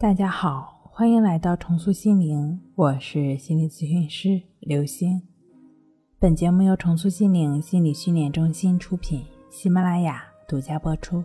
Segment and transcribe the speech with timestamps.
[0.00, 5.20] 大家好，欢迎来到重塑心灵，我是心理咨询师刘星。
[6.20, 11.24] 本节目由重塑心灵心理训练中心出品，喜马拉雅独家播出。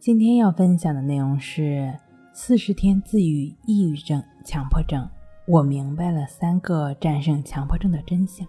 [0.00, 1.96] 今天要分享的内容是
[2.32, 5.08] 四十天自愈抑郁症、强迫症。
[5.46, 8.44] 我明白了三个战胜强迫症的真相。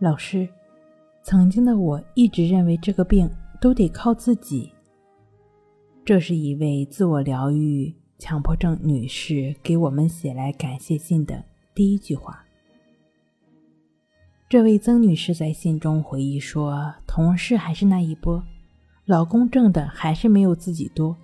[0.00, 0.48] 老师，
[1.22, 4.72] 曾经的我一直认为这个病都得靠自己。
[6.04, 11.42] 这是一位自我疗愈强迫症女士给我们写来感谢信的
[11.74, 12.44] 第一句话。
[14.46, 18.44] 这位曾女士在信中回忆说：“同事还是那一波，
[19.06, 21.16] 老公挣的还是没有自己多，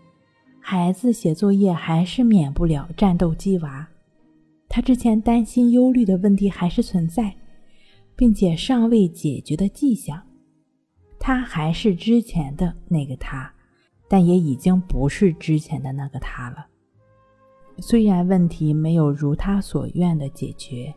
[0.59, 3.87] 孩子写作业还是免不了战斗机娃，
[4.67, 7.37] 她之前担心忧虑的问题还是存在，
[8.17, 10.23] 并且尚未解决的迹象。
[11.19, 13.53] 她还是之前的那个她。”
[14.13, 16.67] 但也已经不是之前的那个他了。
[17.79, 20.93] 虽然问题没有如他所愿的解决，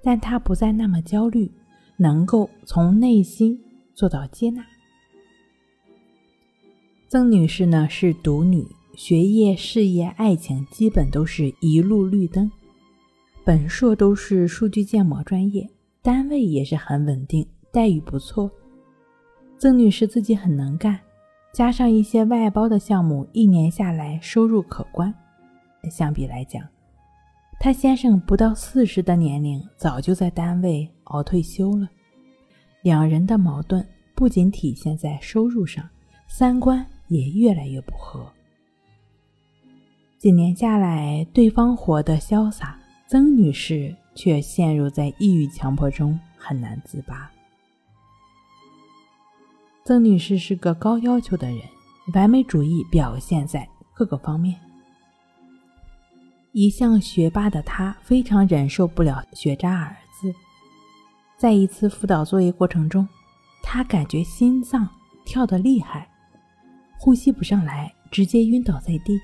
[0.00, 1.50] 但他不再那么焦虑，
[1.96, 3.60] 能够从内心
[3.92, 4.64] 做到接纳。
[7.08, 12.48] 曾女士呢是独女，学业、事业、爱情基本都是一路绿灯，
[13.44, 15.68] 本硕都是数据建模专业，
[16.02, 18.48] 单位也是很稳定，待遇不错。
[19.58, 21.00] 曾女士自己很能干。
[21.54, 25.14] 加上一些外包的项目，一年下来收入可观。
[25.88, 26.66] 相比来讲，
[27.60, 31.88] 他先生不到四十的年龄，早就在单位熬退休了。
[32.82, 35.88] 两人的矛盾不仅体现在收入上，
[36.26, 38.26] 三观也越来越不合。
[40.18, 47.30] 几年下来，对方活得潇洒，曾女士却陷入在抑郁强迫中，很难自拔。
[49.86, 51.58] 曾女士是个高要求的人，
[52.14, 54.58] 完美主义表现在各个方面。
[56.52, 60.34] 一向学霸的她非常忍受不了学渣儿子。
[61.36, 63.06] 在一次辅导作业过程中，
[63.62, 64.88] 她感觉心脏
[65.26, 66.08] 跳得厉害，
[66.98, 69.20] 呼吸不上来，直接晕倒在地。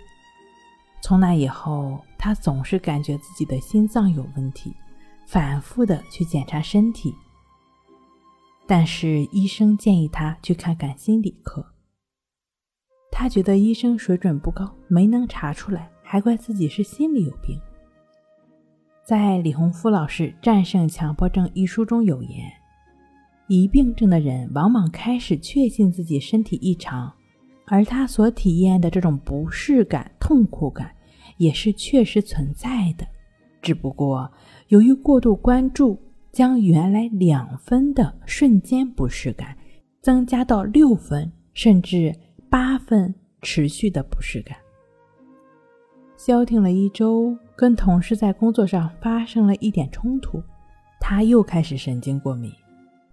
[1.01, 4.77] 从那以后，她总是感觉自己的心脏有问题，
[5.27, 7.15] 反复的去检查身体。
[8.71, 11.67] 但是医生建议他去看看心理科。
[13.11, 17.59] 他觉得医生水准不高，没能查出来，还怪自己是心里有病。
[19.05, 22.49] 在李洪福老师《战胜强迫症》一书中有言：
[23.49, 27.13] 疑病症的人往往开始确信自己身体异常，
[27.67, 30.95] 而他所体验的这种不适感、痛苦感
[31.39, 33.05] 也是确实存在的，
[33.61, 34.31] 只不过
[34.69, 35.99] 由于过度关注。
[36.33, 39.57] 将原来两分的瞬间不适感
[40.01, 42.15] 增加到六分甚至
[42.49, 44.57] 八分持续的不适感。
[46.17, 50.43] 消停了一周，跟同事在工作上发生了一点冲突，
[51.01, 52.53] 他又开始神经过敏。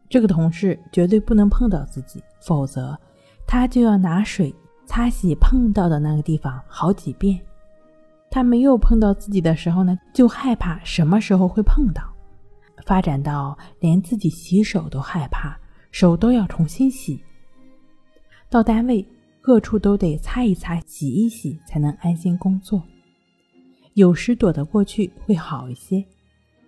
[0.09, 2.97] 这个同事绝对不能碰到自己，否则
[3.45, 4.53] 他就要拿水
[4.85, 7.39] 擦洗碰到的那个地方好几遍。
[8.29, 12.03] 他没有碰到自己的时候呢，就害怕什么时候会碰到。
[12.85, 15.57] 发展到连自己洗手都害怕，
[15.91, 17.21] 手都要重新洗。
[18.49, 19.05] 到单位
[19.41, 22.81] 各处都得擦一擦、洗一洗，才能安心工作。
[23.93, 26.05] 有时躲得过去会好一些，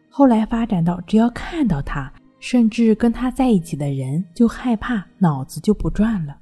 [0.09, 6.35] 后来发展到只要看到他，甚至跟他在一起的人，就害怕，脑子就不转了。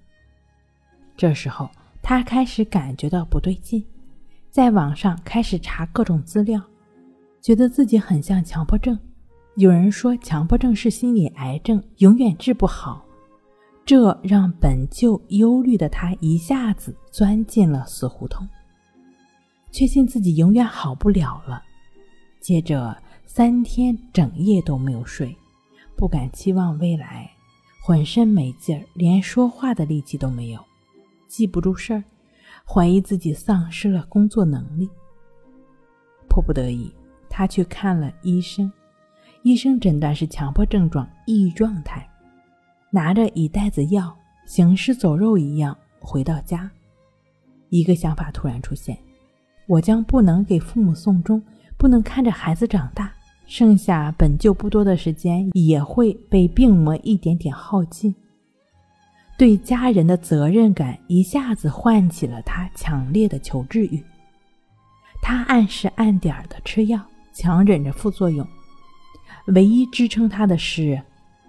[1.15, 1.69] 这时候
[2.01, 3.85] 他开始感觉到不对劲，
[4.49, 6.61] 在网上开始查各种资料，
[7.41, 8.97] 觉得自己很像强迫症。
[9.57, 13.03] 有人说强迫症是心理癌症，永远治不好，
[13.83, 18.47] 这让本就忧虑的他一下子钻进了死胡同，
[19.71, 21.63] 确信自己永远好不了了。
[22.39, 25.35] 接着三天整夜都没有睡，
[25.95, 27.27] 不敢期望未来，
[27.83, 30.63] 浑身没劲儿，连说话的力气都没有，
[31.27, 32.03] 记不住事儿，
[32.63, 34.87] 怀疑自己丧失了工作能力。
[36.29, 36.93] 迫不得已，
[37.27, 38.71] 他去看了医生。
[39.47, 42.05] 医生诊断是强迫症状、抑郁状态，
[42.89, 44.13] 拿着一袋子药，
[44.45, 46.69] 行尸走肉一样回到家。
[47.69, 48.97] 一个想法突然出现：
[49.65, 51.41] 我将不能给父母送终，
[51.77, 53.09] 不能看着孩子长大，
[53.45, 58.13] 剩下本就不多的时间也会被病魔一点点耗尽。
[59.37, 64.03] 对家人的责任感一下子唤起了他强烈的求治欲。
[65.21, 66.99] 他按时按点的吃药，
[67.31, 68.45] 强忍着副作用。
[69.47, 71.01] 唯一支撑他的是，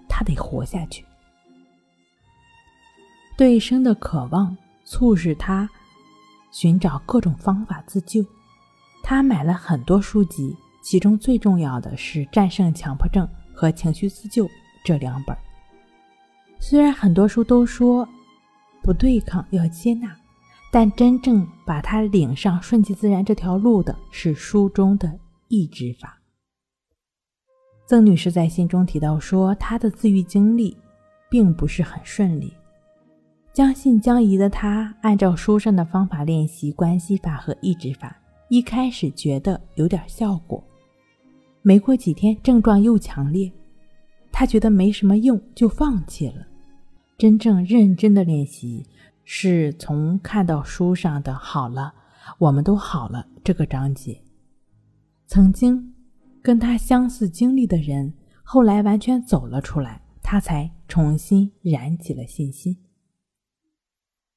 [0.07, 1.05] 他得活下去。
[3.37, 5.69] 对生的渴望促使他
[6.51, 8.25] 寻找各种方法自救。
[9.01, 14.45] 他买了很多书籍，其中最重要的是《战胜强迫症》和《情绪自救》
[14.83, 15.35] 这两本。
[16.59, 18.07] 虽然很多书都说
[18.83, 20.13] 不对抗要接纳，
[20.69, 25.17] 但真正把他领上顺其自然这条路的是书中的
[25.47, 26.18] 抑制法。
[27.89, 30.77] 曾女士在信中提到说，她的自愈经历
[31.27, 32.53] 并不是很顺利。
[33.51, 38.15] 将信将疑的她，按照书上的方法练习关系法和抑制法。
[38.47, 40.63] 一开始觉得有点效果，
[41.63, 43.51] 没过几天症状又强烈，
[44.31, 46.45] 她觉得没什么用，就放弃了。
[47.17, 48.85] 真正认真的练习，
[49.23, 51.91] 是从看到书上的“好了，
[52.37, 54.21] 我们都好了”这个章节，
[55.25, 55.88] 曾经。
[56.41, 58.13] 跟他相似经历的人，
[58.43, 62.77] 后来完全走了出来，他才重新燃起了信心。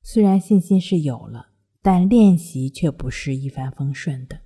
[0.02, 1.48] 虽然信心是有了，
[1.80, 4.38] 但练习却不是一帆风顺的。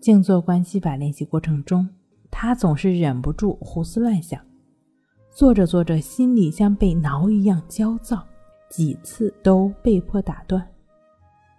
[0.00, 1.88] 静坐观息法练习过程中，
[2.30, 4.40] 他总是忍不住胡思乱想，
[5.30, 8.26] 做着做着，心里像被挠一样焦躁，
[8.70, 10.66] 几次都被迫打断。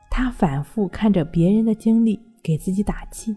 [0.10, 3.36] 他反复看着别人的经历，给自己打气。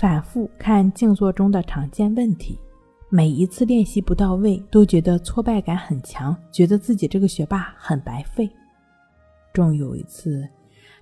[0.00, 2.58] 反复看静坐中的常见问题，
[3.10, 8.48] 每一次练习不到位，都觉得挫败感很强，觉得自己这个学霸很白费。
[9.52, 10.48] 终有一次，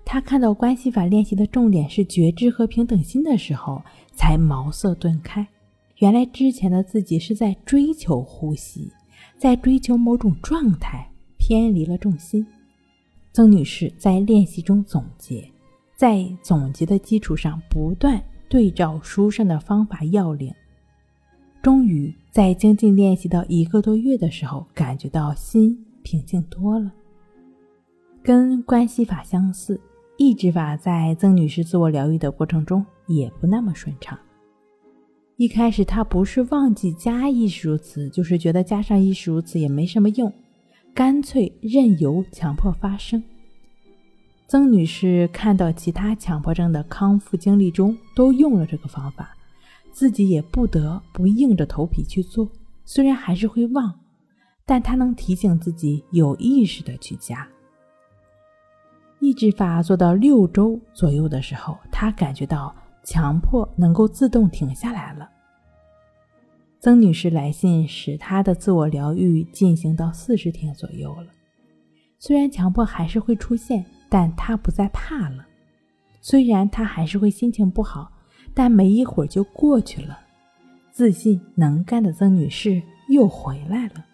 [0.05, 3.81] 他看到关系法练习的重点是觉知和平等心的时候，
[4.15, 5.47] 才茅塞顿开。
[5.99, 8.91] 原来之前的自己是在追求呼吸，
[9.37, 11.09] 在追求某种状态，
[11.39, 12.45] 偏离了重心。
[13.33, 15.49] 曾女士在练习中总结，
[15.95, 18.21] 在总结的基础上不断。
[18.49, 20.53] 对照书上的方法要领，
[21.63, 26.91] 终于在精进练习到一个多月的时候，感觉到心平静多了。
[28.23, 29.81] 跟关系法相似，
[30.17, 34.19] 意志法在曾女士自我疗愈的过程中也不那么顺畅。
[35.37, 40.33] 一开始她不是忘记加意识如此，就是觉得加上意识如此也没什么用，
[40.93, 43.23] 干脆任由强迫发生。
[44.49, 49.37] 曾女士看到其他强迫症的康复经历中都用了这个方法，
[49.93, 52.51] 自己也不得不硬着头皮去做。
[52.87, 54.01] 虽然还是会忘，
[54.65, 57.47] 但她能提醒自己有意识的去加。
[59.21, 62.75] 抑制法做到六周左右的时候，她感觉到
[63.05, 65.29] 强迫能够自动停下来了。
[66.81, 71.27] 曾女士来信使她的自我疗愈进行到四十天左右了，
[72.19, 73.85] 虽然强迫还是会出现。
[74.09, 75.47] 但他不再怕了，
[76.21, 78.11] 虽然他还是会心情不好，
[78.55, 80.19] 但没一会儿就过去了。
[80.91, 84.05] 自信能干的曾女士又回来了。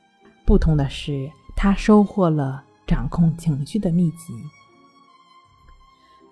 [0.44, 4.34] 不同的是，她收获了掌控情绪的秘籍。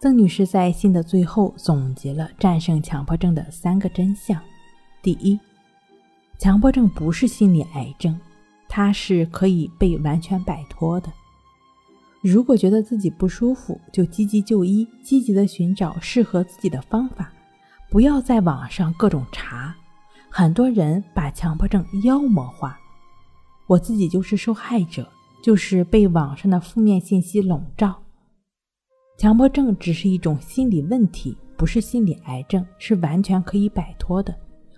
[0.01, 4.39] 曾女士在信的最后总结了战胜强迫症的三个真相：
[5.01, 5.39] 第一，
[6.39, 8.19] 强迫症不是心理癌症，
[8.69, 11.11] 它是可以被完全摆脱的。
[12.23, 17.33] 如果觉得自己不舒服，就积极就医，积极的寻找适合自己的方法，
[17.91, 19.75] 不要在网上各种查。
[20.31, 22.79] 很多人把强迫症妖魔化，
[23.67, 25.11] 我自己就是受害者，
[25.43, 28.01] 就是被网上的负面信息笼罩。
[29.19, 34.35] 强迫症只是一种心理问题，不是心理癌症，是完全可以摆脱的。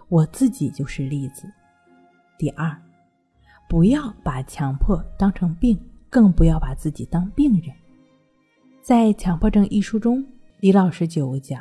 [0.09, 1.45] 我自己就是例子。
[2.39, 2.75] 第二，
[3.69, 5.79] 不要把强迫当成病。
[6.15, 7.75] 更不要把自己当病人。
[8.81, 10.25] 在《强迫症》一书中，
[10.61, 11.61] 李老师就讲，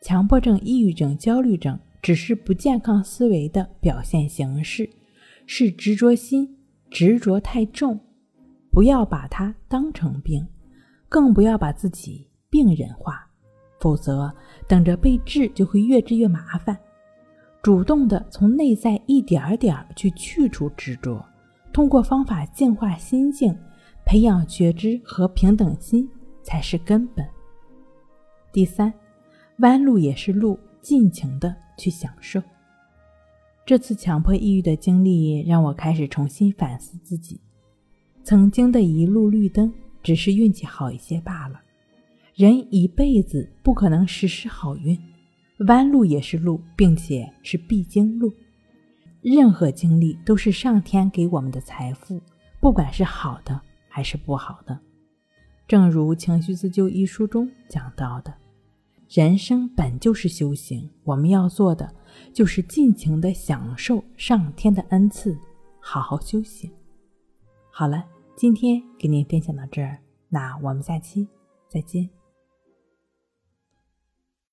[0.00, 4.88] 强迫症、抑郁症、焦虑症只是不健康思维的表现形式，
[5.44, 6.56] 是执着心
[6.88, 7.98] 执着太重，
[8.70, 10.46] 不要把它当成病，
[11.08, 13.28] 更不要把自己病人化，
[13.80, 14.32] 否则
[14.68, 16.78] 等着被治就会越治越麻烦。
[17.60, 21.20] 主动的从内在一点点儿去去除执着，
[21.72, 23.52] 通过方法净化心境。
[24.10, 26.10] 培养觉知和平等心
[26.42, 27.24] 才是根本。
[28.52, 28.92] 第三，
[29.58, 32.42] 弯路也是路，尽情的去享受。
[33.64, 37.40] 这次强迫抑郁的经历让我开始重新反思自己，
[38.24, 41.60] 曾经的一路绿灯只是运气好一些罢了。
[42.34, 44.98] 人一辈子不可能时时好运，
[45.68, 48.32] 弯路也是路，并且是必经路。
[49.22, 52.20] 任何经历都是上天给我们的财富，
[52.58, 53.62] 不管是好的。
[53.90, 54.78] 还是不好的。
[55.68, 58.32] 正如《情绪自救》一书中讲到的，
[59.08, 61.92] 人生本就是修行，我们要做的
[62.32, 65.36] 就是尽情的享受上天的恩赐，
[65.80, 66.70] 好好修行。
[67.70, 68.04] 好了，
[68.36, 71.28] 今天给您分享到这儿，那我们下期
[71.68, 72.19] 再见。